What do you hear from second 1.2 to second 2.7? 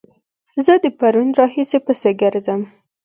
راهيسې پسې ګرځم